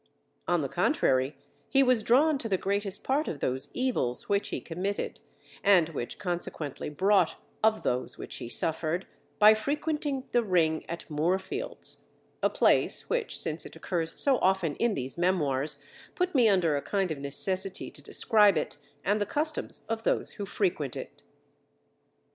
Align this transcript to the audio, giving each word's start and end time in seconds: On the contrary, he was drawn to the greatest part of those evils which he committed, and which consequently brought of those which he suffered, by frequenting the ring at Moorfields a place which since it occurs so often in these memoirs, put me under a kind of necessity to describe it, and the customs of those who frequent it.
On 0.47 0.61
the 0.61 0.67
contrary, 0.67 1.37
he 1.69 1.83
was 1.83 2.01
drawn 2.01 2.39
to 2.39 2.49
the 2.49 2.57
greatest 2.57 3.03
part 3.03 3.27
of 3.27 3.39
those 3.39 3.69
evils 3.71 4.27
which 4.27 4.49
he 4.49 4.59
committed, 4.59 5.19
and 5.63 5.89
which 5.89 6.17
consequently 6.17 6.89
brought 6.89 7.35
of 7.63 7.83
those 7.83 8.17
which 8.17 8.37
he 8.37 8.49
suffered, 8.49 9.05
by 9.37 9.53
frequenting 9.53 10.27
the 10.31 10.41
ring 10.41 10.83
at 10.89 11.07
Moorfields 11.07 12.05
a 12.41 12.49
place 12.49 13.11
which 13.11 13.37
since 13.37 13.63
it 13.63 13.75
occurs 13.75 14.19
so 14.19 14.39
often 14.39 14.75
in 14.77 14.95
these 14.95 15.19
memoirs, 15.19 15.77
put 16.15 16.33
me 16.33 16.49
under 16.49 16.75
a 16.75 16.81
kind 16.81 17.11
of 17.11 17.19
necessity 17.19 17.91
to 17.91 18.01
describe 18.01 18.57
it, 18.57 18.77
and 19.05 19.21
the 19.21 19.27
customs 19.27 19.85
of 19.87 20.01
those 20.03 20.31
who 20.31 20.47
frequent 20.47 20.95
it. 20.95 21.21